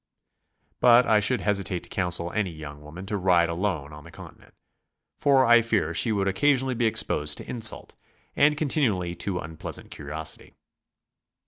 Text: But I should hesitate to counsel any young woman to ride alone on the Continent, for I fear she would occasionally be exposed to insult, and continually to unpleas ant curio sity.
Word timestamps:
But 0.79 1.05
I 1.05 1.19
should 1.19 1.41
hesitate 1.41 1.83
to 1.83 1.89
counsel 1.89 2.31
any 2.31 2.49
young 2.49 2.81
woman 2.81 3.05
to 3.05 3.17
ride 3.17 3.49
alone 3.49 3.93
on 3.93 4.03
the 4.03 4.09
Continent, 4.09 4.55
for 5.19 5.45
I 5.45 5.61
fear 5.61 5.93
she 5.93 6.11
would 6.11 6.27
occasionally 6.27 6.73
be 6.73 6.87
exposed 6.87 7.37
to 7.37 7.47
insult, 7.47 7.93
and 8.35 8.57
continually 8.57 9.13
to 9.17 9.37
unpleas 9.37 9.77
ant 9.77 9.91
curio 9.91 10.23
sity. 10.23 10.53